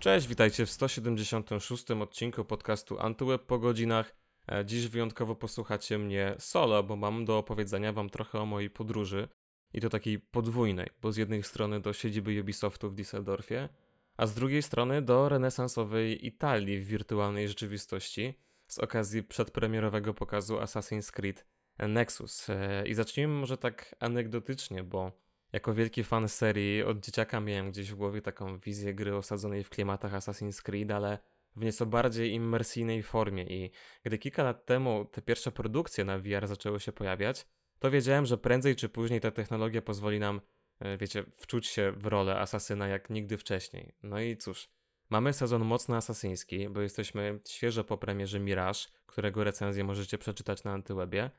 Cześć, 0.00 0.26
witajcie 0.26 0.66
w 0.66 0.70
176 0.70 1.90
odcinku 1.90 2.44
podcastu 2.44 3.00
Antyweb 3.00 3.42
po 3.42 3.58
godzinach. 3.58 4.14
E, 4.52 4.64
Dziś 4.64 4.88
wyjątkowo 4.88 5.34
posłuchacie 5.34 5.98
mnie 5.98 6.34
solo, 6.38 6.82
bo 6.82 6.96
mam 6.96 7.24
do 7.24 7.38
opowiedzenia 7.38 7.92
wam 7.92 8.10
trochę 8.10 8.40
o 8.40 8.46
mojej 8.46 8.70
podróży. 8.70 9.28
I 9.72 9.80
to 9.80 9.88
takiej 9.88 10.18
podwójnej, 10.18 10.86
bo 11.02 11.12
z 11.12 11.16
jednej 11.16 11.42
strony 11.42 11.80
do 11.80 11.92
siedziby 11.92 12.40
Ubisoftu 12.40 12.90
w 12.90 12.94
Düsseldorfie, 12.94 13.68
a 14.16 14.26
z 14.26 14.34
drugiej 14.34 14.62
strony 14.62 15.02
do 15.02 15.28
renesansowej 15.28 16.26
Italii 16.26 16.78
w 16.78 16.86
wirtualnej 16.86 17.48
rzeczywistości 17.48 18.34
z 18.66 18.78
okazji 18.78 19.22
przedpremierowego 19.22 20.14
pokazu 20.14 20.56
Assassin's 20.56 21.12
Creed 21.12 21.46
Nexus. 21.78 22.50
E, 22.50 22.88
I 22.88 22.94
zacznijmy 22.94 23.34
może 23.34 23.58
tak 23.58 23.94
anegdotycznie, 23.98 24.82
bo 24.82 25.12
jako 25.52 25.74
wielki 25.74 26.04
fan 26.04 26.28
serii 26.28 26.82
od 26.82 27.00
dzieciaka 27.00 27.40
miałem 27.40 27.70
gdzieś 27.70 27.90
w 27.90 27.94
głowie 27.94 28.22
taką 28.22 28.58
wizję 28.58 28.94
gry 28.94 29.16
osadzonej 29.16 29.64
w 29.64 29.70
klimatach 29.70 30.12
Assassin's 30.12 30.62
Creed, 30.62 30.90
ale 30.90 31.18
w 31.56 31.64
nieco 31.64 31.86
bardziej 31.86 32.32
immersyjnej 32.32 33.02
formie 33.02 33.44
i 33.44 33.70
gdy 34.04 34.18
kilka 34.18 34.42
lat 34.42 34.66
temu 34.66 35.04
te 35.04 35.22
pierwsze 35.22 35.52
produkcje 35.52 36.04
na 36.04 36.18
VR 36.18 36.46
zaczęły 36.46 36.80
się 36.80 36.92
pojawiać, 36.92 37.46
to 37.78 37.90
wiedziałem, 37.90 38.26
że 38.26 38.38
prędzej 38.38 38.76
czy 38.76 38.88
później 38.88 39.20
ta 39.20 39.30
technologia 39.30 39.82
pozwoli 39.82 40.18
nam, 40.18 40.40
e, 40.80 40.98
wiecie, 40.98 41.24
wczuć 41.36 41.66
się 41.66 41.92
w 41.92 42.06
rolę 42.06 42.38
asasyna 42.38 42.88
jak 42.88 43.10
nigdy 43.10 43.38
wcześniej. 43.38 43.94
No 44.02 44.20
i 44.20 44.36
cóż, 44.36 44.68
mamy 45.10 45.32
sezon 45.32 45.64
mocno 45.64 45.96
asasyński, 45.96 46.68
bo 46.68 46.80
jesteśmy 46.80 47.40
świeżo 47.48 47.84
po 47.84 47.98
premierze 47.98 48.40
Mirage, 48.40 48.80
którego 49.06 49.44
recenzję 49.44 49.84
możecie 49.84 50.18
przeczytać 50.18 50.64
na 50.64 50.72
Antywebie, 50.72 51.30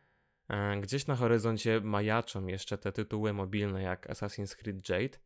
gdzieś 0.81 1.08
na 1.08 1.16
horyzoncie 1.16 1.81
majaczą 1.81 2.48
jeszcze 2.48 2.77
te 2.77 2.91
tytuły 2.91 3.34
mobilne 3.34 3.82
jak 3.82 4.09
Assassin's 4.09 4.55
Creed 4.55 4.90
Jade. 4.90 5.18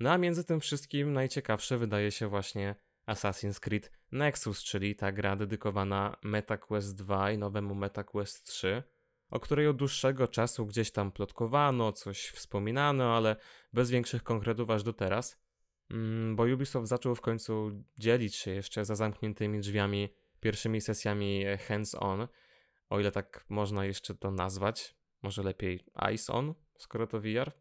No 0.00 0.10
a 0.10 0.18
między 0.18 0.44
tym 0.44 0.60
wszystkim 0.60 1.12
najciekawsze 1.12 1.78
wydaje 1.78 2.10
się 2.10 2.28
właśnie 2.28 2.74
Assassin's 3.06 3.60
Creed 3.60 3.92
Nexus, 4.12 4.62
czyli 4.62 4.96
ta 4.96 5.12
gra 5.12 5.36
dedykowana 5.36 6.16
MetaQuest 6.22 6.96
2 6.96 7.30
i 7.30 7.38
nowemu 7.38 7.74
MetaQuest 7.74 8.46
3, 8.46 8.82
o 9.30 9.40
której 9.40 9.68
od 9.68 9.76
dłuższego 9.76 10.28
czasu 10.28 10.66
gdzieś 10.66 10.90
tam 10.90 11.12
plotkowano, 11.12 11.92
coś 11.92 12.26
wspominano, 12.26 13.16
ale 13.16 13.36
bez 13.72 13.90
większych 13.90 14.22
konkretów 14.22 14.70
aż 14.70 14.82
do 14.82 14.92
teraz. 14.92 15.42
Mm, 15.90 16.36
bo 16.36 16.42
Ubisoft 16.42 16.88
zaczął 16.88 17.14
w 17.14 17.20
końcu 17.20 17.70
dzielić 17.98 18.34
się 18.34 18.50
jeszcze 18.50 18.84
za 18.84 18.94
zamkniętymi 18.94 19.60
drzwiami 19.60 20.08
pierwszymi 20.40 20.80
sesjami 20.80 21.44
hands-on, 21.68 22.28
o 22.92 23.00
ile 23.00 23.12
tak 23.12 23.44
można 23.48 23.84
jeszcze 23.84 24.14
to 24.14 24.30
nazwać. 24.30 24.96
Może 25.22 25.42
lepiej 25.42 25.84
Ice 26.14 26.32
On, 26.32 26.54
skoro 26.78 27.06
to 27.06 27.20
VR? 27.20 27.52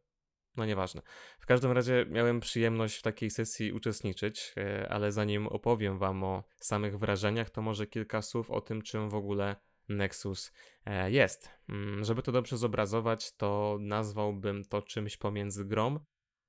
No 0.57 0.65
nieważne. 0.65 1.01
W 1.39 1.45
każdym 1.45 1.71
razie 1.71 2.05
miałem 2.09 2.39
przyjemność 2.39 2.97
w 2.97 3.01
takiej 3.01 3.29
sesji 3.29 3.73
uczestniczyć, 3.73 4.53
e, 4.57 4.89
ale 4.89 5.11
zanim 5.11 5.47
opowiem 5.47 5.97
Wam 5.97 6.23
o 6.23 6.43
samych 6.57 6.99
wrażeniach, 6.99 7.49
to 7.49 7.61
może 7.61 7.87
kilka 7.87 8.21
słów 8.21 8.51
o 8.51 8.61
tym, 8.61 8.81
czym 8.81 9.09
w 9.09 9.15
ogóle 9.15 9.55
Nexus 9.89 10.51
e, 10.85 11.11
jest. 11.11 11.49
Mm, 11.69 12.03
żeby 12.03 12.21
to 12.21 12.31
dobrze 12.31 12.57
zobrazować, 12.57 13.35
to 13.35 13.77
nazwałbym 13.81 14.65
to 14.65 14.81
czymś 14.81 15.17
pomiędzy 15.17 15.65
grom 15.65 15.99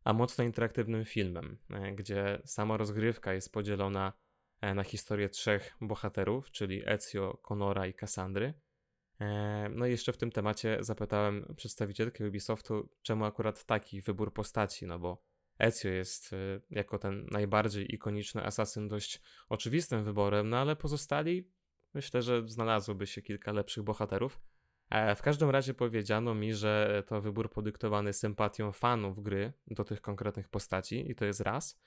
a 0.04 0.12
mocno 0.12 0.44
interaktywnym 0.44 1.04
filmem, 1.04 1.58
e, 1.70 1.92
gdzie 1.92 2.42
sama 2.44 2.76
rozgrywka 2.76 3.32
jest 3.32 3.52
podzielona 3.52 4.12
na 4.74 4.84
historię 4.84 5.28
trzech 5.28 5.76
bohaterów, 5.80 6.50
czyli 6.50 6.82
Ezio, 6.86 7.38
Conora 7.48 7.86
i 7.86 7.94
Cassandry 7.94 8.54
no 9.70 9.86
i 9.86 9.90
jeszcze 9.90 10.12
w 10.12 10.16
tym 10.16 10.30
temacie 10.30 10.78
zapytałem 10.80 11.54
przedstawicielkę 11.56 12.28
Ubisoftu, 12.28 12.88
czemu 13.02 13.24
akurat 13.24 13.64
taki 13.64 14.00
wybór 14.00 14.32
postaci, 14.32 14.86
no 14.86 14.98
bo 14.98 15.22
Ezio 15.58 15.88
jest 15.88 16.32
e, 16.32 16.36
jako 16.70 16.98
ten 16.98 17.26
najbardziej 17.30 17.94
ikoniczny 17.94 18.44
asasyn 18.44 18.88
dość 18.88 19.20
oczywistym 19.48 20.04
wyborem, 20.04 20.48
no 20.48 20.56
ale 20.58 20.76
pozostali 20.76 21.48
myślę, 21.94 22.22
że 22.22 22.48
znalazłoby 22.48 23.06
się 23.06 23.22
kilka 23.22 23.52
lepszych 23.52 23.82
bohaterów. 23.82 24.40
E, 24.90 25.14
w 25.14 25.22
każdym 25.22 25.50
razie 25.50 25.74
powiedziano 25.74 26.34
mi, 26.34 26.54
że 26.54 27.02
to 27.06 27.20
wybór 27.20 27.50
podyktowany 27.50 28.12
sympatią 28.12 28.72
fanów 28.72 29.22
gry 29.22 29.52
do 29.66 29.84
tych 29.84 30.00
konkretnych 30.00 30.48
postaci 30.48 31.10
i 31.10 31.14
to 31.14 31.24
jest 31.24 31.40
raz. 31.40 31.80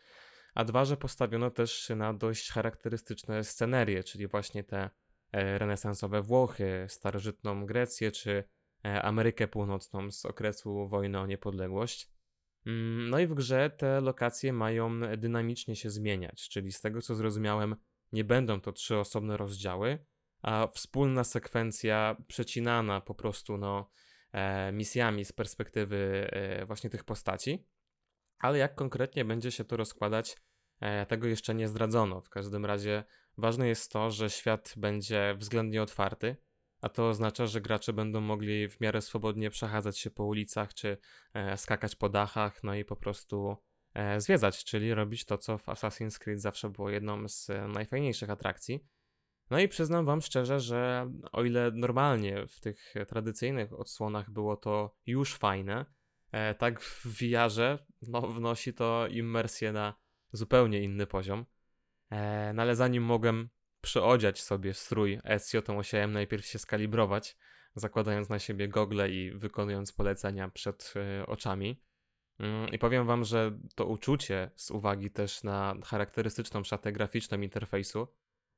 A 0.54 0.66
dwa, 0.66 0.86
że 0.86 0.98
postawiono 0.98 1.52
też 1.52 1.92
na 1.96 2.14
dość 2.14 2.52
charakterystyczne 2.52 3.44
scenerie, 3.44 4.04
czyli 4.04 4.28
właśnie 4.28 4.64
te 4.64 4.78
E, 4.80 4.90
renesansowe 5.34 6.22
Włochy, 6.22 6.86
starożytną 6.90 7.66
Grecję 7.66 8.12
czy 8.12 8.44
e, 8.86 9.02
Amerykę 9.02 9.48
Północną 9.48 10.12
z 10.12 10.26
okresu 10.26 10.88
wojny 10.88 11.20
o 11.20 11.26
niepodległość. 11.26 12.10
Mm, 12.66 13.10
no 13.10 13.20
i 13.20 13.28
w 13.28 13.34
grze 13.34 13.70
te 13.70 14.02
lokacje 14.02 14.54
mają 14.54 15.00
dynamicznie 15.18 15.76
się 15.76 15.90
zmieniać, 15.90 16.50
czyli 16.50 16.72
z 16.72 16.82
tego 16.82 17.02
co 17.02 17.16
zrozumiałem, 17.16 17.76
nie 18.12 18.24
będą 18.24 18.62
to 18.62 18.72
trzy 18.72 18.98
osobne 18.98 19.38
rozdziały, 19.38 20.06
a 20.42 20.68
wspólna 20.68 21.24
sekwencja 21.24 22.16
przecinana 22.28 23.02
po 23.02 23.16
prostu 23.16 23.58
no, 23.58 23.92
e, 24.32 24.72
misjami 24.72 25.26
z 25.26 25.32
perspektywy 25.32 26.30
właśnie 26.68 26.90
tych 26.90 27.04
postaci. 27.04 27.68
Ale 28.40 28.58
jak 28.58 28.76
konkretnie 28.76 29.26
będzie 29.26 29.52
się 29.52 29.66
to 29.66 29.78
rozkładać, 29.78 30.38
tego 31.08 31.28
jeszcze 31.28 31.56
nie 31.56 31.68
zdradzono. 31.68 32.22
W 32.22 32.30
każdym 32.30 32.66
razie 32.66 33.04
Ważne 33.38 33.68
jest 33.68 33.92
to, 33.92 34.12
że 34.12 34.30
świat 34.30 34.74
będzie 34.78 35.36
względnie 35.38 35.82
otwarty, 35.82 36.36
a 36.82 36.90
to 36.90 37.10
oznacza, 37.10 37.48
że 37.48 37.62
gracze 37.62 37.94
będą 37.94 38.22
mogli 38.22 38.70
w 38.70 38.82
miarę 38.82 39.02
swobodnie 39.02 39.50
przechadzać 39.50 40.00
się 40.00 40.12
po 40.12 40.26
ulicach 40.26 40.74
czy 40.74 40.98
e, 41.34 41.58
skakać 41.58 41.96
po 41.96 42.10
dachach, 42.10 42.64
no 42.64 42.76
i 42.76 42.86
po 42.86 42.96
prostu 42.96 43.58
e, 43.94 44.22
zwiedzać, 44.22 44.64
czyli 44.64 44.94
robić 44.94 45.26
to, 45.26 45.38
co 45.38 45.58
w 45.58 45.66
Assassin's 45.66 46.20
Creed 46.20 46.42
zawsze 46.42 46.70
było 46.70 46.90
jedną 46.90 47.28
z 47.28 47.50
e, 47.50 47.68
najfajniejszych 47.68 48.30
atrakcji. 48.30 48.86
No 49.50 49.60
i 49.60 49.68
przyznam 49.68 50.06
Wam 50.06 50.22
szczerze, 50.22 50.60
że 50.60 51.12
o 51.32 51.44
ile 51.44 51.72
normalnie 51.72 52.48
w 52.48 52.60
tych 52.60 52.94
tradycyjnych 53.08 53.74
odsłonach 53.74 54.30
było 54.30 54.58
to 54.58 54.96
już 55.06 55.36
fajne, 55.36 55.86
e, 56.32 56.56
tak 56.56 56.82
w 56.82 57.06
VR 57.06 57.86
no, 58.02 58.22
wnosi 58.22 58.74
to 58.74 59.08
immersję 59.08 59.72
na 59.72 59.94
zupełnie 60.32 60.84
inny 60.84 61.08
poziom. 61.08 61.46
E, 62.12 62.52
no 62.54 62.62
ale 62.62 62.76
zanim 62.76 63.04
mogłem 63.04 63.50
przyodziać 63.82 64.42
sobie 64.42 64.74
strój 64.74 65.20
Ezio, 65.24 65.62
to 65.62 65.74
musiałem 65.74 66.12
najpierw 66.12 66.46
się 66.46 66.60
skalibrować, 66.60 67.38
zakładając 67.76 68.30
na 68.30 68.40
siebie 68.40 68.68
gogle 68.68 69.10
i 69.10 69.32
wykonując 69.32 69.92
polecenia 69.92 70.50
przed 70.50 70.94
e, 70.96 71.26
oczami. 71.26 71.82
Mm, 72.40 72.70
I 72.70 72.80
powiem 72.80 73.08
wam, 73.08 73.24
że 73.24 73.60
to 73.76 73.86
uczucie 73.86 74.52
z 74.56 74.72
uwagi 74.72 75.12
też 75.12 75.44
na 75.44 75.76
charakterystyczną 75.86 76.64
szatę 76.64 76.92
graficzną 76.92 77.42
interfejsu 77.42 78.08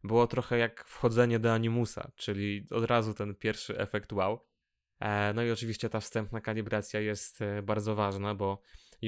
było 0.04 0.28
trochę 0.28 0.58
jak 0.58 0.84
wchodzenie 0.88 1.40
do 1.40 1.54
Animusa, 1.54 2.12
czyli 2.16 2.68
od 2.72 2.84
razu 2.84 3.14
ten 3.14 3.36
pierwszy 3.36 3.78
efekt 3.78 4.14
wow. 4.14 4.40
E, 5.00 5.34
no 5.34 5.44
i 5.44 5.52
oczywiście 5.52 5.90
ta 5.90 6.00
wstępna 6.00 6.42
kalibracja 6.42 7.00
jest 7.00 7.40
bardzo 7.64 7.96
ważna, 7.96 8.36
bo 8.36 8.62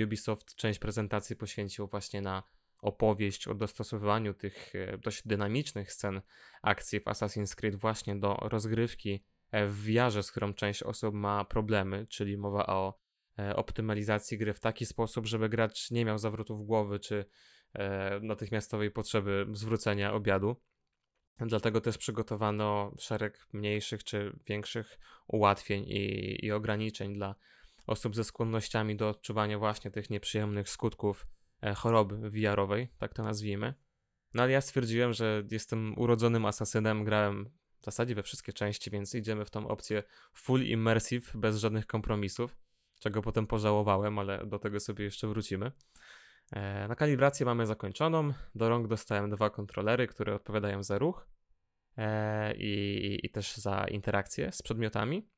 Ubisoft 0.04 0.56
część 0.56 0.80
prezentacji 0.80 1.36
poświęcił 1.36 1.88
właśnie 1.88 2.22
na 2.22 2.44
opowieść 2.82 3.48
o 3.48 3.56
dostosowywaniu 3.56 4.34
tych 4.34 4.76
e, 4.76 4.98
dość 4.98 5.28
dynamicznych 5.28 5.92
scen 5.92 6.22
akcji 6.62 7.00
w 7.00 7.06
Assassin's 7.06 7.56
Creed 7.56 7.76
właśnie 7.76 8.16
do 8.16 8.34
rozgrywki 8.42 9.24
e, 9.52 9.68
w 9.68 9.84
wiarze, 9.84 10.24
z 10.24 10.32
którą 10.32 10.54
część 10.54 10.84
osób 10.84 11.16
ma 11.16 11.46
problemy, 11.46 12.08
czyli 12.10 12.38
mowa 12.38 12.68
o 12.68 13.00
e, 13.40 13.56
optymalizacji 13.56 14.38
gry 14.38 14.54
w 14.54 14.60
taki 14.60 14.86
sposób, 14.86 15.26
żeby 15.26 15.50
gracz 15.50 15.92
nie 15.92 16.06
miał 16.06 16.18
zawrotów 16.18 16.66
głowy 16.66 17.00
czy 17.00 17.26
natychmiastowej 18.22 18.92
potrzeby 18.92 19.46
zwrócenia 19.52 20.14
obiadu. 20.14 20.56
Dlatego 21.40 21.82
też 21.82 21.98
przygotowano 21.98 22.96
szereg 23.00 23.48
mniejszych 23.54 24.04
czy 24.04 24.40
większych 24.48 25.00
ułatwień 25.28 25.84
i, 25.88 26.46
i 26.46 26.52
ograniczeń 26.52 27.14
dla 27.14 27.36
osób 27.88 28.16
ze 28.16 28.24
skłonnościami 28.24 28.96
do 28.96 29.10
odczuwania 29.10 29.60
właśnie 29.60 29.92
tych 29.92 30.10
nieprzyjemnych 30.10 30.70
skutków 30.70 31.28
choroby 31.76 32.30
VR-owej, 32.30 32.88
tak 32.98 33.14
to 33.14 33.24
nazwijmy. 33.24 33.74
No 34.34 34.44
ale 34.44 34.52
ja 34.52 34.62
stwierdziłem, 34.62 35.14
że 35.14 35.44
jestem 35.52 35.94
urodzonym 35.98 36.46
asasynem, 36.46 37.04
grałem 37.04 37.50
w 37.82 37.86
zasadzie 37.86 38.16
we 38.16 38.24
wszystkie 38.24 38.54
części, 38.54 38.92
więc 38.92 39.16
idziemy 39.16 39.46
w 39.46 39.50
tą 39.50 39.68
opcję 39.68 40.04
full 40.34 40.64
immersive, 40.64 41.32
bez 41.36 41.58
żadnych 41.58 41.88
kompromisów, 41.88 42.58
czego 43.00 43.22
potem 43.22 43.48
pożałowałem, 43.48 44.20
ale 44.20 44.46
do 44.46 44.60
tego 44.60 44.80
sobie 44.80 45.06
jeszcze 45.06 45.28
wrócimy. 45.28 45.72
E, 46.52 46.88
na 46.88 46.96
kalibrację 46.96 47.46
mamy 47.46 47.66
zakończoną. 47.66 48.34
Do 48.56 48.70
rąk 48.70 48.88
dostałem 48.88 49.30
dwa 49.30 49.50
kontrolery, 49.50 50.08
które 50.08 50.36
odpowiadają 50.36 50.84
za 50.84 50.98
ruch 50.98 51.28
e, 51.98 52.56
i, 52.56 53.20
i 53.24 53.30
też 53.30 53.56
za 53.56 53.86
interakcję 53.88 54.52
z 54.52 54.62
przedmiotami. 54.62 55.30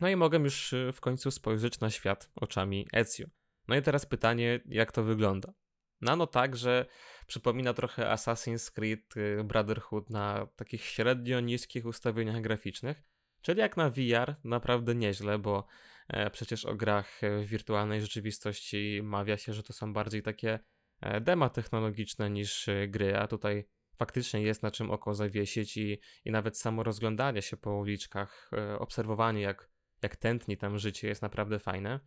No 0.00 0.08
i 0.08 0.16
mogę 0.16 0.38
już 0.38 0.74
w 0.92 1.00
końcu 1.00 1.30
spojrzeć 1.30 1.80
na 1.80 1.90
świat 1.90 2.30
oczami 2.34 2.88
Ezio. 2.92 3.26
No 3.68 3.76
i 3.76 3.82
teraz 3.82 4.06
pytanie, 4.06 4.60
jak 4.66 4.92
to 4.92 5.02
wygląda? 5.02 5.52
No, 6.00 6.26
tak, 6.26 6.56
że 6.56 6.86
przypomina 7.26 7.74
trochę 7.74 8.02
Assassin's 8.02 8.72
Creed 8.72 9.16
y, 9.16 9.44
Brotherhood 9.44 10.10
na 10.10 10.46
takich 10.56 10.84
średnio 10.84 11.40
niskich 11.40 11.86
ustawieniach 11.86 12.40
graficznych, 12.40 13.02
czyli 13.42 13.60
jak 13.60 13.76
na 13.76 13.90
VR 13.90 14.36
naprawdę 14.44 14.94
nieźle, 14.94 15.38
bo 15.38 15.66
e, 16.08 16.30
przecież 16.30 16.64
o 16.64 16.74
grach 16.74 17.20
w 17.42 17.46
wirtualnej 17.46 18.00
rzeczywistości 18.00 19.00
mawia 19.02 19.36
się, 19.36 19.52
że 19.54 19.62
to 19.62 19.72
są 19.72 19.92
bardziej 19.92 20.22
takie 20.22 20.58
dema 21.20 21.48
technologiczne 21.48 22.30
niż 22.30 22.68
gry, 22.88 23.16
a 23.16 23.26
tutaj 23.26 23.68
faktycznie 23.96 24.42
jest 24.42 24.62
na 24.62 24.70
czym 24.70 24.90
oko 24.90 25.14
zawiesić 25.14 25.76
i, 25.76 26.00
i 26.24 26.30
nawet 26.30 26.58
samo 26.58 26.82
rozglądanie 26.82 27.42
się 27.42 27.56
po 27.56 27.76
uliczkach, 27.76 28.50
obserwowanie 28.78 29.40
jak, 29.40 29.70
jak 30.02 30.16
tętni 30.16 30.56
tam 30.56 30.78
życie 30.78 31.08
jest 31.08 31.22
naprawdę 31.22 31.58
fajne. 31.58 32.00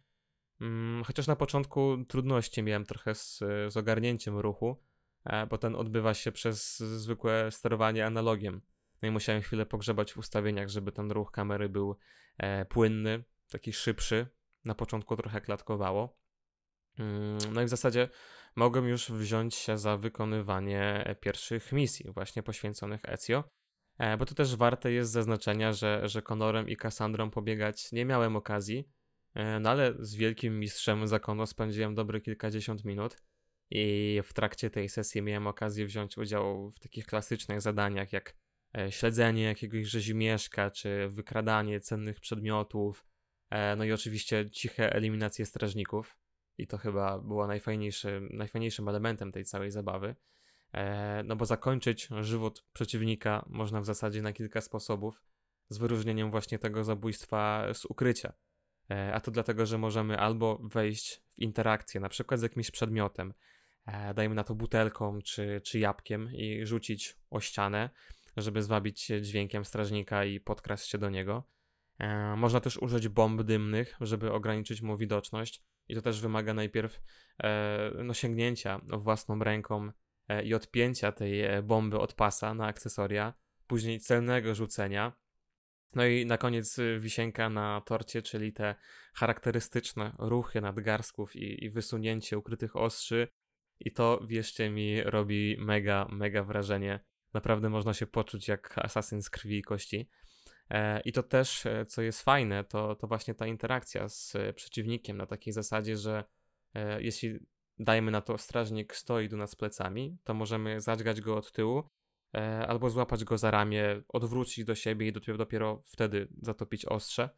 Mm, 0.62 1.04
chociaż 1.04 1.28
na 1.28 1.36
początku 1.36 2.06
trudności 2.08 2.64
miałem 2.64 2.86
trochę 2.86 3.16
z, 3.16 3.40
z 3.68 3.78
ogarnięciem 3.78 4.38
ruchu, 4.38 4.84
e, 5.26 5.48
bo 5.48 5.58
ten 5.58 5.76
odbywa 5.76 6.14
się 6.14 6.32
przez 6.32 6.80
zwykłe 6.80 7.52
sterowanie 7.52 8.06
analogiem. 8.06 8.62
No 9.02 9.08
i 9.08 9.12
musiałem 9.12 9.42
chwilę 9.42 9.66
pogrzebać 9.66 10.14
w 10.14 10.18
ustawieniach, 10.18 10.70
żeby 10.70 10.92
ten 10.92 11.12
ruch 11.12 11.32
kamery 11.32 11.70
był 11.70 11.96
e, 12.38 12.66
płynny, 12.66 13.24
taki 13.50 13.74
szybszy. 13.74 14.28
Na 14.66 14.76
początku 14.76 15.18
trochę 15.18 15.42
klatkowało. 15.42 16.18
Mm, 17.00 17.38
no 17.54 17.62
i 17.62 17.66
w 17.66 17.70
zasadzie 17.70 18.10
mogłem 18.56 18.88
już 18.88 19.12
wziąć 19.12 19.56
się 19.56 19.78
za 19.78 19.98
wykonywanie 19.98 21.16
pierwszych 21.20 21.72
misji, 21.72 22.12
właśnie 22.12 22.44
poświęconych 22.44 23.02
Ezio. 23.06 23.44
E, 23.98 24.18
bo 24.18 24.26
to 24.26 24.36
też 24.36 24.56
warte 24.56 24.92
jest 24.92 25.12
zaznaczenia, 25.12 25.74
że, 25.74 26.10
że 26.10 26.22
Conorem 26.22 26.70
i 26.70 26.78
Cassandrą 26.78 27.32
pobiegać 27.32 27.92
nie 27.92 28.06
miałem 28.06 28.36
okazji, 28.36 28.90
no 29.36 29.70
ale 29.70 29.94
z 30.00 30.16
wielkim 30.16 30.60
mistrzem 30.60 31.08
zakonu 31.08 31.46
spędziłem 31.46 31.96
dobre 31.96 32.22
kilkadziesiąt 32.22 32.86
minut 32.86 33.18
i 33.72 34.20
w 34.24 34.34
trakcie 34.34 34.70
tej 34.70 34.90
sesji 34.90 35.22
miałem 35.22 35.48
okazję 35.48 35.86
wziąć 35.86 36.18
udział 36.18 36.72
w 36.72 36.80
takich 36.80 37.06
klasycznych 37.06 37.62
zadaniach 37.62 38.14
jak 38.14 38.36
e, 38.78 38.92
śledzenie 38.92 39.44
jakiegoś 39.44 39.88
rzezimieszka, 39.88 40.72
czy 40.72 41.08
wykradanie 41.10 41.80
cennych 41.80 42.20
przedmiotów, 42.20 43.06
e, 43.50 43.76
no 43.76 43.84
i 43.84 43.92
oczywiście 43.92 44.50
ciche 44.50 44.94
eliminacje 44.94 45.46
strażników. 45.46 46.18
I 46.58 46.68
to 46.68 46.78
chyba 46.78 47.20
było 47.20 47.48
najfajniejszy, 47.48 48.22
najfajniejszym 48.32 48.88
elementem 48.88 49.32
tej 49.32 49.46
całej 49.46 49.72
zabawy. 49.72 50.16
No 51.24 51.36
bo 51.36 51.46
zakończyć 51.46 52.10
żywot 52.22 52.64
przeciwnika 52.74 53.46
można 53.50 53.82
w 53.82 53.86
zasadzie 53.86 54.22
na 54.22 54.34
kilka 54.34 54.62
sposobów, 54.62 55.24
z 55.70 55.78
wyróżnieniem 55.78 56.32
właśnie 56.32 56.60
tego 56.60 56.84
zabójstwa 56.84 57.74
z 57.74 57.86
ukrycia. 57.86 58.34
E, 58.92 59.14
a 59.14 59.20
to 59.20 59.32
dlatego, 59.32 59.66
że 59.66 59.78
możemy 59.78 60.20
albo 60.20 60.58
wejść 60.64 61.22
w 61.30 61.40
interakcję, 61.40 62.02
na 62.02 62.10
przykład 62.10 62.40
z 62.40 62.44
jakimś 62.44 62.72
przedmiotem, 62.72 63.34
e, 63.86 64.14
dajmy 64.14 64.36
na 64.36 64.44
to 64.44 64.56
butelką 64.56 65.20
czy, 65.22 65.62
czy 65.64 65.80
jabłkiem 65.80 66.30
i 66.34 66.66
rzucić 66.66 67.18
o 67.30 67.40
ścianę, 67.40 67.90
żeby 68.38 68.64
zwabić 68.64 69.12
dźwiękiem 69.22 69.66
strażnika 69.66 70.26
i 70.26 70.40
podkraść 70.40 70.90
się 70.90 70.98
do 70.98 71.10
niego. 71.10 71.44
E, 72.00 72.36
można 72.36 72.60
też 72.60 72.78
użyć 72.78 73.08
bomb 73.08 73.42
dymnych, 73.42 73.98
żeby 74.02 74.32
ograniczyć 74.32 74.82
mu 74.82 74.98
widoczność. 74.98 75.64
I 75.88 75.96
to 75.96 76.02
też 76.02 76.22
wymaga 76.22 76.54
najpierw 76.54 77.02
no, 78.04 78.14
sięgnięcia 78.14 78.82
własną 78.88 79.40
ręką 79.40 79.92
i 80.44 80.54
odpięcia 80.54 81.12
tej 81.12 81.64
bomby 81.64 82.00
od 82.00 82.14
pasa 82.14 82.54
na 82.54 82.66
akcesoria, 82.66 83.34
później 83.68 84.00
celnego 84.00 84.56
rzucenia, 84.56 85.14
no 85.96 86.06
i 86.06 86.26
na 86.26 86.38
koniec 86.38 86.80
y, 86.80 87.00
wisienka 87.00 87.50
na 87.50 87.82
torcie, 87.82 88.22
czyli 88.22 88.54
te 88.54 88.76
charakterystyczne 89.14 90.16
ruchy 90.20 90.62
nadgarstków 90.62 91.36
i, 91.36 91.66
i 91.66 91.70
wysunięcie 91.70 92.38
ukrytych 92.38 92.76
ostrzy. 92.76 93.28
I 93.80 93.92
to, 93.92 94.20
wierzcie 94.28 94.70
mi, 94.70 95.04
robi 95.04 95.58
mega, 95.60 96.08
mega 96.12 96.44
wrażenie. 96.44 97.00
Naprawdę 97.34 97.70
można 97.70 97.94
się 97.94 98.08
poczuć 98.08 98.48
jak 98.48 98.78
asasyn 98.78 99.22
z 99.22 99.30
krwi 99.30 99.58
i 99.58 99.62
kości. 99.62 100.10
E, 100.72 101.00
I 101.00 101.12
to 101.12 101.24
też, 101.24 101.66
e, 101.66 101.86
co 101.86 102.02
jest 102.02 102.22
fajne, 102.22 102.64
to, 102.64 102.96
to 102.96 103.08
właśnie 103.08 103.36
ta 103.36 103.48
interakcja 103.48 104.10
z 104.10 104.36
e, 104.36 104.54
przeciwnikiem 104.54 105.18
na 105.18 105.26
takiej 105.26 105.54
zasadzie, 105.54 105.98
że 105.98 106.24
jeśli 107.00 107.40
dajmy 107.80 108.12
na 108.12 108.22
to 108.22 108.38
strażnik 108.38 108.96
stoi 108.96 109.30
do 109.30 109.38
nas 109.38 109.56
plecami, 109.56 110.18
to 110.24 110.34
możemy 110.34 110.82
zadźgać 110.82 111.22
go 111.22 111.38
od 111.38 111.52
tyłu 111.52 111.84
albo 112.68 112.90
złapać 112.90 113.24
go 113.24 113.38
za 113.38 113.52
ramię, 113.52 114.02
odwrócić 114.08 114.66
do 114.66 114.76
siebie 114.76 115.08
i 115.08 115.12
dopiero, 115.12 115.38
dopiero 115.38 115.84
wtedy 115.86 116.28
zatopić 116.42 116.86
ostrze. 116.86 117.30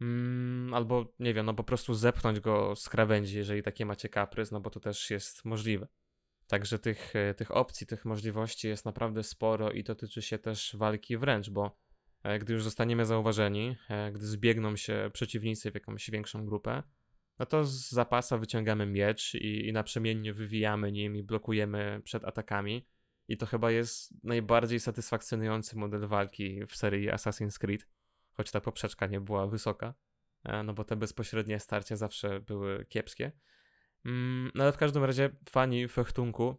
Mm, 0.00 0.74
albo 0.74 1.14
nie 1.18 1.34
wiem, 1.34 1.46
no 1.46 1.54
po 1.54 1.64
prostu 1.64 1.94
zepchnąć 1.94 2.40
go 2.40 2.76
z 2.76 2.88
krawędzi, 2.88 3.36
jeżeli 3.36 3.62
takie 3.62 3.86
macie 3.86 4.08
kaprys, 4.08 4.52
no 4.52 4.60
bo 4.60 4.70
to 4.70 4.80
też 4.80 5.10
jest 5.10 5.44
możliwe. 5.44 5.88
Także 6.46 6.78
tych, 6.78 7.16
e, 7.16 7.34
tych 7.34 7.56
opcji, 7.56 7.86
tych 7.86 8.04
możliwości 8.04 8.68
jest 8.68 8.84
naprawdę 8.84 9.22
sporo 9.22 9.70
i 9.70 9.84
dotyczy 9.84 10.22
się 10.22 10.38
też 10.38 10.76
walki 10.78 11.16
wręcz, 11.16 11.50
bo 11.50 11.78
e, 12.22 12.38
gdy 12.38 12.52
już 12.52 12.64
zostaniemy 12.64 13.06
zauważeni, 13.06 13.76
gdy 14.12 14.26
zbiegną 14.26 14.76
się 14.76 15.10
przeciwnicy 15.12 15.70
w 15.70 15.74
jakąś 15.74 16.10
większą 16.10 16.46
grupę, 16.46 16.82
no 17.38 17.46
to 17.46 17.64
z 17.64 17.90
zapasa 17.90 18.38
wyciągamy 18.38 18.86
miecz 18.86 19.34
i, 19.34 19.68
i 19.68 19.72
naprzemiennie 19.72 20.32
wywijamy 20.32 20.92
nim 20.92 21.16
i 21.16 21.22
blokujemy 21.22 22.00
przed 22.04 22.24
atakami. 22.24 22.86
I 23.28 23.36
to 23.36 23.46
chyba 23.46 23.70
jest 23.70 24.24
najbardziej 24.24 24.80
satysfakcjonujący 24.80 25.76
model 25.76 26.06
walki 26.06 26.66
w 26.66 26.76
serii 26.76 27.10
Assassin's 27.10 27.58
Creed, 27.58 27.88
choć 28.32 28.50
ta 28.50 28.60
poprzeczka 28.60 29.06
nie 29.06 29.20
była 29.20 29.46
wysoka, 29.46 29.94
e, 30.44 30.62
no 30.62 30.74
bo 30.74 30.84
te 30.84 30.96
bezpośrednie 30.96 31.60
starcia 31.60 31.96
zawsze 31.96 32.40
były 32.40 32.84
kiepskie. 32.84 33.32
Mm, 34.04 34.50
no 34.54 34.62
ale 34.62 34.72
w 34.72 34.76
każdym 34.76 35.04
razie 35.04 35.30
fani 35.50 35.88
fechtunku, 35.88 36.56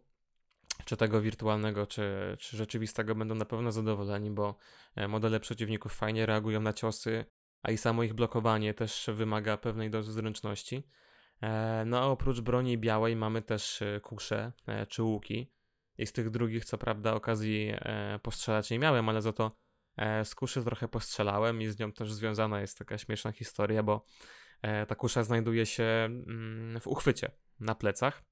czy 0.84 0.96
tego 0.96 1.20
wirtualnego, 1.20 1.86
czy, 1.86 2.36
czy 2.38 2.56
rzeczywistego, 2.56 3.14
będą 3.14 3.34
na 3.34 3.44
pewno 3.44 3.72
zadowoleni, 3.72 4.30
bo 4.30 4.56
e, 4.96 5.08
modele 5.08 5.40
przeciwników 5.40 5.94
fajnie 5.94 6.26
reagują 6.26 6.60
na 6.60 6.72
ciosy, 6.72 7.24
a 7.62 7.70
i 7.70 7.76
samo 7.76 8.02
ich 8.02 8.14
blokowanie 8.14 8.74
też 8.74 9.10
wymaga 9.12 9.56
pewnej 9.56 9.90
dozy 9.90 10.12
zręczności. 10.12 10.82
E, 11.42 11.84
no 11.86 11.98
a 12.00 12.06
oprócz 12.06 12.40
broni 12.40 12.78
białej 12.78 13.16
mamy 13.16 13.42
też 13.42 13.82
kusze 14.02 14.52
czy 14.88 15.02
łuki. 15.02 15.57
I 15.98 16.06
z 16.06 16.12
tych 16.12 16.30
drugich, 16.30 16.64
co 16.64 16.78
prawda, 16.78 17.14
okazji 17.14 17.72
e, 17.74 18.18
postrzelać 18.22 18.70
nie 18.70 18.78
miałem, 18.78 19.08
ale 19.08 19.22
za 19.22 19.32
to 19.32 19.52
e, 19.96 20.24
z 20.24 20.34
kuszy 20.34 20.64
trochę 20.64 20.88
postrzelałem 20.88 21.62
i 21.62 21.66
z 21.66 21.78
nią 21.78 21.92
też 21.92 22.12
związana 22.12 22.60
jest 22.60 22.78
taka 22.78 22.98
śmieszna 22.98 23.32
historia, 23.32 23.82
bo 23.82 24.04
e, 24.62 24.86
ta 24.86 24.94
kusza 24.94 25.24
znajduje 25.24 25.66
się 25.66 25.84
mm, 25.84 26.80
w 26.80 26.86
uchwycie 26.86 27.30
na 27.60 27.74
plecach. 27.74 28.22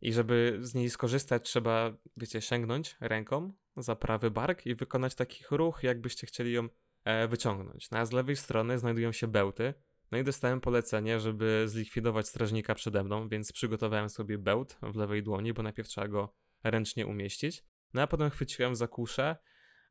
I 0.00 0.12
żeby 0.12 0.58
z 0.60 0.74
niej 0.74 0.90
skorzystać, 0.90 1.42
trzeba, 1.42 1.96
wiecie, 2.16 2.40
sięgnąć 2.40 2.96
ręką 3.00 3.52
za 3.76 3.96
prawy 3.96 4.30
bark 4.30 4.66
i 4.66 4.74
wykonać 4.74 5.14
taki 5.14 5.44
ruch, 5.50 5.82
jakbyście 5.82 6.26
chcieli 6.26 6.52
ją 6.52 6.68
e, 7.04 7.28
wyciągnąć. 7.28 7.90
No 7.90 7.98
a 7.98 8.06
z 8.06 8.12
lewej 8.12 8.36
strony 8.36 8.78
znajdują 8.78 9.12
się 9.12 9.26
bełty. 9.26 9.74
No 10.12 10.18
i 10.18 10.24
dostałem 10.24 10.60
polecenie, 10.60 11.20
żeby 11.20 11.64
zlikwidować 11.66 12.28
strażnika 12.28 12.74
przede 12.74 13.04
mną, 13.04 13.28
więc 13.28 13.52
przygotowałem 13.52 14.08
sobie 14.08 14.38
bełt 14.38 14.78
w 14.82 14.96
lewej 14.96 15.22
dłoni, 15.22 15.52
bo 15.52 15.62
najpierw 15.62 15.88
trzeba 15.88 16.08
go 16.08 16.34
ręcznie 16.70 17.06
umieścić. 17.06 17.64
No 17.94 18.02
a 18.02 18.06
potem 18.06 18.30
chwyciłem 18.30 18.76
za 18.76 18.88
kuszę, 18.88 19.36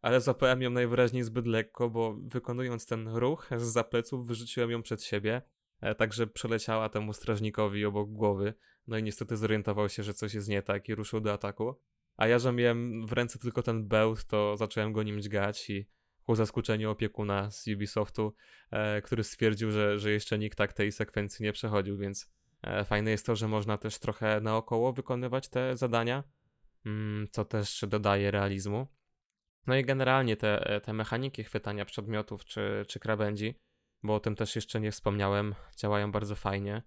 ale 0.02 0.22
zapałem 0.22 0.62
ją 0.62 0.70
najwyraźniej 0.70 1.24
zbyt 1.24 1.46
lekko, 1.46 1.90
bo 1.90 2.16
wykonując 2.24 2.86
ten 2.86 3.08
ruch 3.08 3.50
z 3.58 3.64
zapleców 3.64 4.28
wyrzuciłem 4.28 4.72
ją 4.72 4.82
przed 4.82 5.04
siebie, 5.04 5.42
e, 5.82 5.96
także 5.96 6.28
przeleciała 6.28 6.90
temu 6.90 7.14
strażnikowi 7.14 7.86
obok 7.86 8.10
głowy, 8.10 8.54
no 8.88 8.98
i 8.98 9.04
niestety 9.04 9.38
zorientował 9.38 9.90
się, 9.90 10.04
że 10.04 10.14
coś 10.14 10.34
jest 10.34 10.48
nie 10.48 10.62
tak 10.62 10.90
i 10.90 10.96
ruszył 10.96 11.22
do 11.22 11.34
ataku. 11.34 11.76
A 12.18 12.28
ja, 12.28 12.40
że 12.40 12.54
miałem 12.54 13.08
w 13.08 13.14
ręce 13.14 13.40
tylko 13.40 13.64
ten 13.64 13.88
bełt, 13.88 14.26
to 14.26 14.58
zacząłem 14.58 14.94
go 14.94 15.04
nim 15.04 15.22
dźgać 15.22 15.70
i 15.70 15.88
ku 16.26 16.36
zaskoczeniu 16.36 16.92
opiekuna 16.92 17.52
z 17.52 17.68
Ubisoftu, 17.68 18.34
e, 18.72 19.02
który 19.02 19.24
stwierdził, 19.24 19.72
że, 19.72 20.00
że 20.00 20.12
jeszcze 20.12 20.38
nikt 20.38 20.58
tak 20.58 20.74
tej 20.74 20.92
sekwencji 20.92 21.44
nie 21.44 21.54
przechodził, 21.54 21.98
więc 21.98 22.32
e, 22.62 22.86
fajne 22.86 23.12
jest 23.12 23.26
to, 23.26 23.36
że 23.36 23.48
można 23.48 23.78
też 23.78 24.00
trochę 24.00 24.42
naokoło 24.42 24.94
wykonywać 24.94 25.50
te 25.50 25.78
zadania, 25.78 26.24
co 27.32 27.46
też 27.46 27.86
dodaje 27.88 28.32
realizmu. 28.32 28.88
No 29.68 29.76
i 29.76 29.86
generalnie 29.86 30.38
te, 30.38 30.82
te 30.84 30.94
mechaniki 30.94 31.44
chwytania 31.44 31.86
przedmiotów 31.86 32.46
czy, 32.46 32.86
czy 32.88 33.00
krawędzi, 33.00 33.60
bo 34.04 34.16
o 34.16 34.20
tym 34.20 34.36
też 34.36 34.56
jeszcze 34.56 34.80
nie 34.80 34.92
wspomniałem, 34.92 35.56
działają 35.78 36.12
bardzo 36.12 36.36
fajnie. 36.36 36.84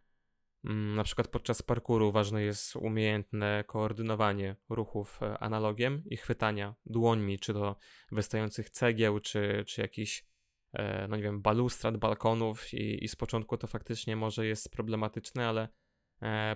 Mm, 0.64 0.95
na 0.95 1.05
przykład 1.05 1.28
podczas 1.28 1.62
parkuru 1.62 2.12
ważne 2.12 2.43
jest 2.43 2.76
umiejętne 2.76 3.64
koordynowanie 3.67 4.57
ruchów 4.69 5.23
e, 5.23 5.38
analogiem 5.38 6.02
i 6.07 6.17
chwytania 6.17 6.75
dłońmi, 6.87 7.38
czy 7.38 7.52
do 7.52 7.76
wystających 8.12 8.71
cegieł, 8.71 9.21
czy, 9.21 9.64
czy 9.67 9.81
jakichś, 9.81 10.25
e, 10.73 11.09
no 11.09 11.17
nie 11.17 11.23
wiem, 11.23 11.43
balustrad, 11.43 11.97
balkonów. 11.97 12.75
I, 12.75 13.05
I 13.05 13.09
z 13.09 13.17
początku 13.17 13.57
to 13.57 13.67
faktycznie 13.67 14.17
może 14.17 14.47
jest 14.47 14.73
problematyczne, 14.73 15.49
ale 15.49 15.69
E, 15.69 15.69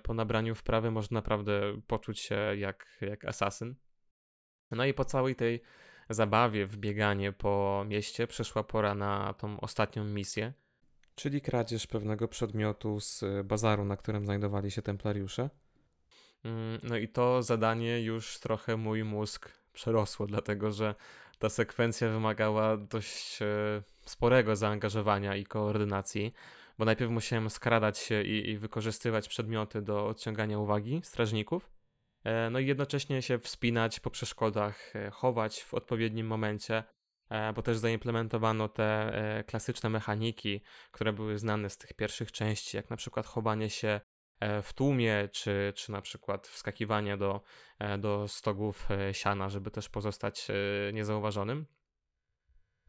po 0.02 0.14
nabraniu 0.14 0.54
wprawy 0.54 0.90
można 0.90 1.14
naprawdę 1.14 1.80
poczuć 1.86 2.20
się 2.20 2.36
jak, 2.56 2.98
jak 3.00 3.24
asasyn. 3.24 3.74
No 4.70 4.84
i 4.84 4.94
po 4.94 5.04
całej 5.04 5.36
tej 5.36 5.62
zabawie 6.10 6.66
w 6.66 6.76
bieganie 6.76 7.32
po 7.32 7.84
mieście 7.88 8.26
przyszła 8.26 8.64
pora 8.64 8.94
na 8.94 9.34
tą 9.34 9.60
ostatnią 9.60 10.04
misję, 10.04 10.52
czyli 11.14 11.40
kradzież 11.40 11.86
pewnego 11.86 12.28
przedmiotu 12.28 13.00
z 13.00 13.24
bazaru, 13.44 13.84
na 13.84 13.96
którym 13.96 14.24
znajdowali 14.24 14.70
się 14.70 14.82
templariusze. 14.82 15.50
Mm, 16.44 16.80
no 16.82 16.96
i 16.96 17.08
to 17.08 17.42
zadanie 17.42 18.02
już 18.02 18.38
trochę 18.38 18.76
mój 18.76 19.04
mózg 19.04 19.52
przerosło, 19.72 20.26
dlatego 20.26 20.72
że 20.72 20.94
ta 21.38 21.48
sekwencja 21.48 22.08
wymagała 22.08 22.76
dość 22.76 23.42
e, 23.42 23.46
sporego 24.00 24.56
zaangażowania 24.56 25.36
i 25.36 25.44
koordynacji 25.44 26.32
bo 26.82 26.86
najpierw 26.86 27.10
musiałem 27.10 27.50
skradać 27.50 27.98
się 27.98 28.22
i, 28.22 28.50
i 28.50 28.58
wykorzystywać 28.58 29.28
przedmioty 29.28 29.82
do 29.82 30.06
odciągania 30.06 30.58
uwagi 30.58 31.00
strażników, 31.04 31.70
e, 32.24 32.50
no 32.50 32.58
i 32.58 32.66
jednocześnie 32.66 33.22
się 33.22 33.38
wspinać 33.38 34.00
po 34.00 34.10
przeszkodach, 34.10 34.96
e, 34.96 35.10
chować 35.10 35.62
w 35.62 35.74
odpowiednim 35.74 36.26
momencie, 36.26 36.84
e, 37.28 37.52
bo 37.52 37.62
też 37.62 37.78
zaimplementowano 37.78 38.68
te 38.68 39.12
klasyczne 39.46 39.90
mechaniki, 39.90 40.60
które 40.90 41.12
były 41.12 41.38
znane 41.38 41.70
z 41.70 41.78
tych 41.78 41.94
pierwszych 41.94 42.32
części, 42.32 42.76
jak 42.76 42.90
na 42.90 42.96
przykład 42.96 43.26
chowanie 43.26 43.70
się 43.70 44.00
w 44.62 44.72
tłumie, 44.72 45.28
czy, 45.32 45.72
czy 45.76 45.92
na 45.92 46.02
przykład 46.02 46.48
wskakiwanie 46.48 47.16
do, 47.16 47.40
do 47.98 48.28
stogów 48.28 48.88
siana, 49.12 49.48
żeby 49.48 49.70
też 49.70 49.88
pozostać 49.88 50.48
niezauważonym. 50.92 51.66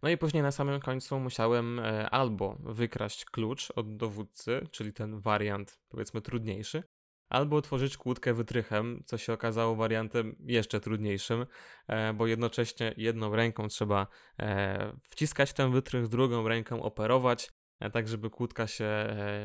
No 0.04 0.10
i 0.10 0.18
później 0.18 0.44
na 0.44 0.52
samym 0.52 0.80
końcu 0.80 1.20
musiałem 1.20 1.82
albo 2.12 2.58
wykraść 2.60 3.26
klucz 3.26 3.72
od 3.76 3.96
dowódcy, 3.96 4.68
czyli 4.72 4.94
ten 4.94 5.20
wariant 5.20 5.80
powiedzmy 5.90 6.22
trudniejszy, 6.22 6.84
albo 7.30 7.56
otworzyć 7.56 7.98
kłódkę 7.98 8.34
wytrychem, 8.34 9.04
co 9.06 9.18
się 9.18 9.34
okazało 9.34 9.76
wariantem 9.76 10.36
jeszcze 10.40 10.80
trudniejszym, 10.80 11.46
e, 11.88 12.14
bo 12.14 12.28
jednocześnie 12.28 12.94
jedną 12.98 13.36
ręką 13.36 13.68
trzeba 13.68 14.08
e, 14.40 14.94
wciskać 15.02 15.54
ten 15.54 15.72
wytrych, 15.72 16.08
drugą 16.08 16.48
ręką 16.48 16.84
operować, 16.84 17.52
e, 17.80 17.90
tak 17.90 18.08
żeby 18.08 18.30
kłódka 18.30 18.68
się 18.68 18.90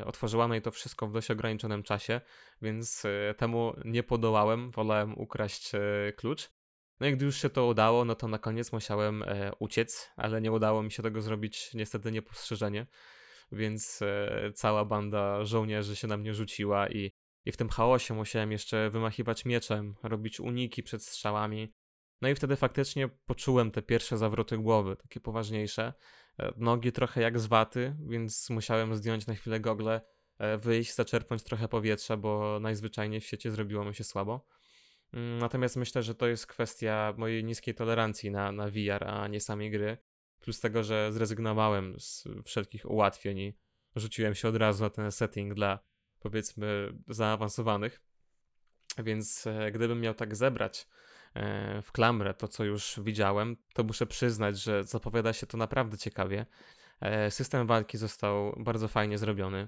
otworzyła, 0.05 0.47
no 0.47 0.55
i 0.55 0.61
to 0.61 0.71
wszystko 0.71 1.07
w 1.07 1.11
dość 1.11 1.31
ograniczonym 1.31 1.83
czasie, 1.83 2.21
więc 2.61 3.03
temu 3.37 3.73
nie 3.85 4.03
podołałem, 4.03 4.71
wolałem 4.71 5.17
ukraść 5.17 5.71
klucz. 6.15 6.58
No 6.99 7.07
i 7.07 7.13
gdy 7.13 7.25
już 7.25 7.37
się 7.41 7.49
to 7.49 7.65
udało, 7.65 8.05
no 8.05 8.15
to 8.15 8.27
na 8.27 8.39
koniec 8.39 8.71
musiałem 8.71 9.23
uciec, 9.59 10.11
ale 10.15 10.41
nie 10.41 10.51
udało 10.51 10.83
mi 10.83 10.91
się 10.91 11.03
tego 11.03 11.21
zrobić 11.21 11.73
niestety 11.73 12.11
niepostrzeżenie, 12.11 12.87
więc 13.51 13.99
cała 14.55 14.85
banda 14.85 15.45
żołnierzy 15.45 15.95
się 15.95 16.07
na 16.07 16.17
mnie 16.17 16.33
rzuciła 16.33 16.89
i 16.89 17.11
i 17.45 17.51
w 17.51 17.57
tym 17.57 17.69
chaosie 17.69 18.13
musiałem 18.13 18.51
jeszcze 18.51 18.89
wymachiwać 18.89 19.45
mieczem, 19.45 19.95
robić 20.03 20.39
uniki 20.39 20.83
przed 20.83 21.03
strzałami. 21.03 21.73
No 22.21 22.29
i 22.29 22.35
wtedy 22.35 22.55
faktycznie 22.55 23.07
poczułem 23.07 23.71
te 23.71 23.81
pierwsze 23.81 24.17
zawroty 24.17 24.57
głowy, 24.57 24.95
takie 24.95 25.19
poważniejsze. 25.19 25.93
E, 26.39 26.53
nogi 26.57 26.91
trochę 26.91 27.21
jak 27.21 27.39
z 27.39 27.45
waty, 27.45 27.95
więc 28.07 28.49
musiałem 28.49 28.95
zdjąć 28.95 29.27
na 29.27 29.35
chwilę 29.35 29.59
gogle, 29.59 30.01
e, 30.37 30.57
wyjść, 30.57 30.95
zaczerpnąć 30.95 31.43
trochę 31.43 31.67
powietrza, 31.67 32.17
bo 32.17 32.59
najzwyczajniej 32.61 33.21
w 33.21 33.25
świecie 33.25 33.51
zrobiło 33.51 33.85
mi 33.85 33.95
się 33.95 34.03
słabo. 34.03 34.45
Mm, 35.13 35.39
natomiast 35.39 35.75
myślę, 35.75 36.03
że 36.03 36.15
to 36.15 36.27
jest 36.27 36.47
kwestia 36.47 37.13
mojej 37.17 37.43
niskiej 37.43 37.75
tolerancji 37.75 38.31
na, 38.31 38.51
na 38.51 38.69
VR, 38.69 39.03
a 39.07 39.27
nie 39.27 39.41
samej 39.41 39.71
gry. 39.71 39.97
Plus 40.39 40.59
tego, 40.59 40.83
że 40.83 41.13
zrezygnowałem 41.13 41.99
z 41.99 42.27
wszelkich 42.45 42.91
ułatwień 42.91 43.39
i 43.39 43.53
rzuciłem 43.95 44.35
się 44.35 44.47
od 44.47 44.55
razu 44.55 44.83
na 44.83 44.89
ten 44.89 45.11
setting 45.11 45.53
dla 45.53 45.79
powiedzmy 46.19 46.93
zaawansowanych. 47.07 48.01
Więc 48.97 49.47
e, 49.47 49.71
gdybym 49.71 50.01
miał 50.01 50.13
tak 50.13 50.35
zebrać 50.35 50.87
e, 51.33 51.81
w 51.81 51.91
klamrę 51.91 52.33
to, 52.33 52.47
co 52.47 52.63
już 52.63 52.99
widziałem, 53.03 53.57
to 53.73 53.83
muszę 53.83 54.05
przyznać, 54.05 54.59
że 54.59 54.83
zapowiada 54.83 55.33
się 55.33 55.47
to 55.47 55.57
naprawdę 55.57 55.97
ciekawie. 55.97 56.45
E, 57.01 57.31
system 57.31 57.67
walki 57.67 57.97
został 57.97 58.55
bardzo 58.57 58.87
fajnie 58.87 59.17
zrobiony. 59.17 59.67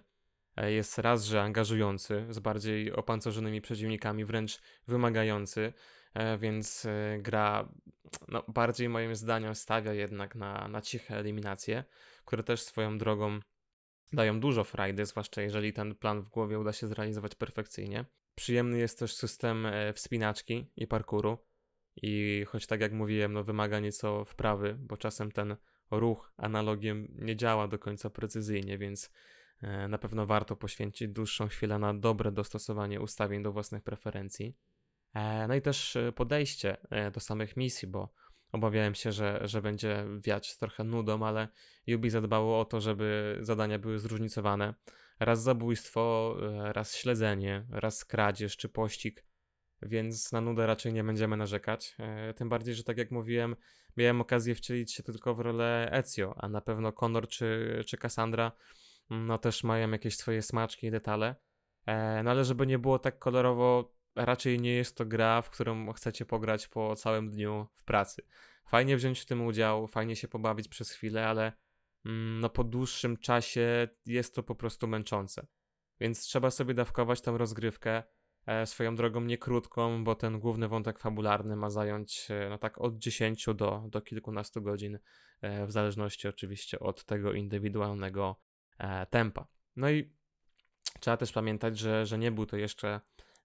Jest 0.58 0.98
raz, 0.98 1.26
że 1.26 1.42
angażujący, 1.42 2.26
z 2.30 2.40
bardziej 2.40 2.92
opancerzonymi 2.94 3.62
przeciwnikami, 3.62 4.26
wręcz 4.26 4.60
wymagający, 4.88 5.74
więc 6.40 6.88
gra 7.20 7.70
no, 8.28 8.44
bardziej 8.48 8.90
moim 8.90 9.16
zdaniem 9.16 9.56
stawia 9.56 9.94
jednak 9.94 10.36
na, 10.36 10.68
na 10.68 10.82
ciche 10.82 11.18
eliminacje, 11.18 11.84
które 12.26 12.44
też 12.44 12.62
swoją 12.62 12.98
drogą 12.98 13.40
dają 14.14 14.40
dużo 14.40 14.64
frajdy, 14.64 15.06
zwłaszcza 15.06 15.42
jeżeli 15.42 15.74
ten 15.74 15.96
plan 15.96 16.22
w 16.22 16.30
głowie 16.30 16.60
uda 16.60 16.74
się 16.74 16.88
zrealizować 16.88 17.36
perfekcyjnie. 17.36 18.06
Przyjemny 18.36 18.78
jest 18.78 19.00
też 19.00 19.16
system 19.16 19.66
e, 19.66 19.94
wspinaczki 19.94 20.72
i 20.76 20.88
parkuru. 20.88 21.38
I 21.96 22.46
choć 22.48 22.68
tak 22.68 22.82
jak 22.82 22.94
mówiłem, 22.94 23.34
no 23.34 23.44
wymaga 23.44 23.80
nieco 23.80 24.26
wprawy, 24.26 24.78
bo 24.80 24.98
czasem 24.98 25.32
ten 25.32 25.56
ruch 25.92 26.34
analogiem 26.38 27.08
nie 27.20 27.36
działa 27.36 27.68
do 27.68 27.80
końca 27.80 28.10
precyzyjnie, 28.10 28.78
więc 28.78 29.06
e, 29.06 29.12
na 29.90 29.98
pewno 29.98 30.26
warto 30.26 30.56
poświęcić 30.56 31.08
dłuższą 31.08 31.48
chwilę 31.48 31.80
na 31.80 31.94
dobre 31.94 32.32
dostosowanie 32.32 33.02
ustawień 33.02 33.44
do 33.44 33.52
własnych 33.52 33.84
preferencji. 33.84 34.58
E, 35.14 35.48
no 35.48 35.56
i 35.56 35.62
też 35.62 35.98
podejście 36.16 36.78
do 37.14 37.20
samych 37.20 37.58
misji, 37.58 37.88
bo 37.88 38.14
Obawiałem 38.52 38.96
się, 38.96 39.12
że, 39.12 39.40
że 39.44 39.62
będzie 39.62 40.06
wiać 40.24 40.58
trochę 40.58 40.84
nudą, 40.84 41.26
ale 41.26 41.48
Yubi 41.88 42.10
zadbało 42.10 42.60
o 42.60 42.66
to, 42.66 42.82
żeby 42.82 43.38
zadania 43.42 43.80
były 43.80 44.00
zróżnicowane. 44.00 44.74
Raz 45.20 45.44
zabójstwo, 45.44 46.36
e, 46.42 46.74
raz 46.74 46.96
śledzenie, 46.96 47.66
raz 47.70 48.06
kradzież 48.06 48.58
czy 48.58 48.70
pościg, 48.70 49.26
więc 49.82 50.32
na 50.32 50.42
nudę 50.42 50.68
raczej 50.68 50.94
nie 50.94 51.04
będziemy 51.04 51.38
narzekać. 51.38 51.96
E, 52.00 52.34
tym 52.34 52.50
bardziej, 52.50 52.76
że 52.76 52.84
tak 52.84 52.98
jak 52.98 53.12
mówiłem, 53.12 53.56
miałem 53.98 54.22
okazję 54.22 54.56
wcielić 54.56 54.94
się 54.94 55.04
tylko 55.04 55.36
w 55.36 55.40
rolę 55.40 55.90
Ezio, 55.92 56.34
a 56.38 56.50
na 56.50 56.62
pewno 56.62 56.92
Connor 56.92 57.28
czy, 57.28 57.82
czy 57.88 57.98
Cassandra 57.98 58.52
no 59.12 59.38
też 59.38 59.64
mają 59.64 59.92
jakieś 59.92 60.18
swoje 60.18 60.42
smaczki 60.42 60.88
i 60.88 60.92
detale. 60.92 61.36
E, 61.86 62.24
no 62.24 62.32
ale 62.32 62.46
żeby 62.46 62.68
nie 62.68 62.80
było 62.80 63.00
tak 63.00 63.20
kolorowo, 63.20 63.94
raczej 64.16 64.60
nie 64.60 64.74
jest 64.74 64.98
to 64.98 65.06
gra, 65.06 65.42
w 65.42 65.50
którą 65.50 65.94
chcecie 65.94 66.26
pograć 66.26 66.68
po 66.68 66.96
całym 66.96 67.30
dniu 67.30 67.68
w 67.76 67.84
pracy. 67.84 68.24
Fajnie 68.66 68.98
wziąć 68.98 69.20
w 69.20 69.26
tym 69.26 69.46
udział, 69.46 69.88
fajnie 69.88 70.16
się 70.16 70.28
pobawić 70.28 70.68
przez 70.68 70.92
chwilę, 70.92 71.28
ale 71.28 71.54
mm, 72.06 72.40
no 72.40 72.50
po 72.50 72.64
dłuższym 72.64 73.18
czasie 73.18 73.88
jest 74.06 74.36
to 74.36 74.44
po 74.44 74.56
prostu 74.56 74.88
męczące. 74.88 75.48
Więc 76.00 76.22
trzeba 76.22 76.52
sobie 76.52 76.74
dawkować 76.74 77.22
tę 77.22 77.38
rozgrywkę 77.38 78.04
e, 78.46 78.66
swoją 78.66 78.96
drogą 78.96 79.22
nie 79.22 79.38
krótką, 79.38 80.04
bo 80.04 80.16
ten 80.16 80.40
główny 80.40 80.68
wątek 80.68 81.00
fabularny 81.00 81.56
ma 81.56 81.70
zająć 81.70 82.28
e, 82.30 82.50
no 82.50 82.58
tak 82.58 82.82
od 82.82 82.98
10 82.98 83.46
do, 83.56 83.84
do 83.90 84.02
kilkunastu 84.02 84.62
godzin, 84.62 85.00
e, 85.42 85.66
w 85.68 85.72
zależności 85.72 86.28
oczywiście 86.28 86.80
od 86.80 87.06
tego 87.06 87.34
indywidualnego 87.34 88.40
tempa. 89.10 89.48
No 89.76 89.90
i 89.90 90.14
trzeba 91.00 91.18
też 91.18 91.32
pamiętać, 91.32 91.80
że, 91.80 92.06
że 92.06 92.18
nie 92.18 92.32
był 92.32 92.46
to 92.46 92.58
jeszcze 92.58 93.02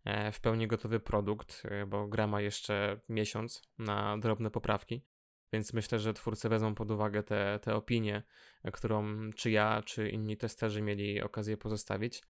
E, 0.07 0.33
w 0.33 0.40
pełni 0.40 0.66
gotowy 0.66 1.00
produkt, 1.00 1.62
e, 1.64 1.87
bo 1.87 2.09
gra 2.09 2.26
ma 2.26 2.40
jeszcze 2.40 3.00
miesiąc 3.09 3.62
na 3.78 4.19
drobne 4.19 4.50
poprawki. 4.50 5.05
Więc 5.52 5.73
myślę, 5.73 5.99
że 5.99 6.14
twórcy 6.14 6.49
wezmą 6.49 6.75
pod 6.75 6.90
uwagę 6.90 7.23
te, 7.23 7.59
te 7.62 7.75
opinie, 7.75 8.23
e, 8.64 8.73
którą 8.73 9.07
czy 9.33 9.50
ja, 9.50 9.83
czy 9.85 10.09
inni 10.09 10.37
testerzy 10.37 10.83
mieli 10.83 11.23
okazję 11.23 11.57
pozostawić. 11.57 12.23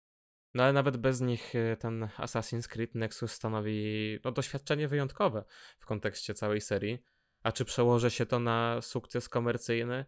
No 0.54 0.62
ale 0.62 0.72
nawet 0.72 0.96
bez 0.96 1.20
nich 1.20 1.52
ten 1.78 2.08
Assassin's 2.18 2.68
Creed 2.68 2.94
Nexus 2.94 3.32
stanowi 3.32 4.18
no, 4.24 4.32
doświadczenie 4.32 4.88
wyjątkowe 4.88 5.44
w 5.78 5.86
kontekście 5.86 6.34
całej 6.34 6.60
serii. 6.60 6.98
A 7.42 7.52
czy 7.52 7.64
przełoży 7.64 8.10
się 8.10 8.26
to 8.26 8.38
na 8.38 8.80
sukces 8.82 9.28
komercyjny? 9.28 10.04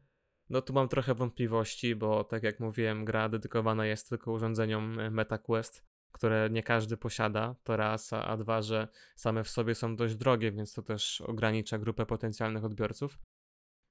No 0.50 0.62
tu 0.62 0.72
mam 0.72 0.88
trochę 0.88 1.14
wątpliwości, 1.14 1.96
bo 1.96 2.24
tak 2.24 2.42
jak 2.42 2.60
mówiłem, 2.60 3.04
gra 3.04 3.28
dedykowana 3.28 3.86
jest 3.86 4.08
tylko 4.08 4.32
urządzeniom 4.32 5.10
MetaQuest, 5.10 5.84
które 6.12 6.48
nie 6.50 6.62
każdy 6.62 6.96
posiada, 6.96 7.54
to 7.64 7.76
raz, 7.76 8.12
a 8.12 8.36
dwa, 8.36 8.62
że 8.62 8.88
same 9.16 9.44
w 9.44 9.48
sobie 9.48 9.74
są 9.74 9.96
dość 9.96 10.14
drogie, 10.14 10.52
więc 10.52 10.74
to 10.74 10.82
też 10.82 11.20
ogranicza 11.20 11.78
grupę 11.78 12.06
potencjalnych 12.06 12.64
odbiorców. 12.64 13.18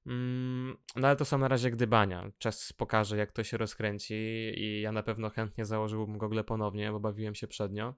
Mm, 0.06 0.76
no 0.96 1.08
ale 1.08 1.16
to 1.16 1.24
są 1.24 1.38
na 1.38 1.48
razie 1.48 1.70
gdybania. 1.70 2.30
Czas 2.38 2.72
pokaże, 2.72 3.16
jak 3.16 3.32
to 3.32 3.44
się 3.44 3.56
rozkręci 3.56 4.14
i 4.56 4.80
ja 4.80 4.92
na 4.92 5.02
pewno 5.02 5.30
chętnie 5.30 5.64
założyłbym 5.64 6.18
gogle 6.18 6.44
ponownie, 6.44 6.92
bo 6.92 7.00
bawiłem 7.00 7.34
się 7.34 7.48
przednio. 7.48 7.94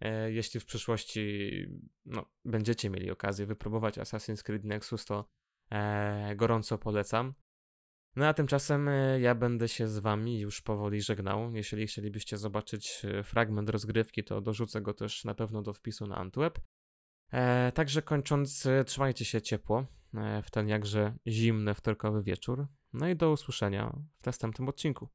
E, 0.00 0.32
jeśli 0.32 0.60
w 0.60 0.64
przyszłości 0.64 1.50
no, 2.04 2.24
będziecie 2.44 2.90
mieli 2.90 3.10
okazję 3.10 3.46
wypróbować 3.46 3.98
Assassin's 3.98 4.42
Creed 4.42 4.64
Nexus, 4.64 5.04
to 5.04 5.28
e, 5.70 6.36
gorąco 6.36 6.78
polecam. 6.78 7.34
No 8.16 8.26
a 8.26 8.34
tymczasem 8.34 8.88
e, 8.88 9.20
ja 9.20 9.34
będę 9.34 9.68
się 9.68 9.88
z 9.88 9.98
wami 9.98 10.40
już 10.40 10.60
powoli 10.60 11.02
żegnał. 11.02 11.54
Jeśli 11.54 11.86
chcielibyście 11.86 12.38
zobaczyć 12.38 13.02
e, 13.04 13.22
fragment 13.22 13.70
rozgrywki, 13.70 14.24
to 14.24 14.40
dorzucę 14.40 14.80
go 14.80 14.94
też 14.94 15.24
na 15.24 15.34
pewno 15.34 15.62
do 15.62 15.72
wpisu 15.72 16.06
na 16.06 16.16
Antweb. 16.16 16.58
E, 17.32 17.72
także 17.72 18.02
kończąc, 18.02 18.66
e, 18.66 18.84
trzymajcie 18.84 19.24
się 19.24 19.42
ciepło 19.42 19.86
w 20.42 20.50
ten 20.50 20.68
jakże 20.68 21.14
zimny 21.26 21.74
wtorkowy 21.74 22.22
wieczór. 22.22 22.66
No 22.92 23.08
i 23.08 23.16
do 23.16 23.30
usłyszenia 23.30 23.96
w 24.22 24.26
następnym 24.26 24.68
odcinku. 24.68 25.08